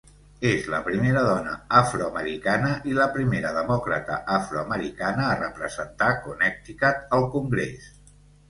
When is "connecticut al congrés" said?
6.27-7.95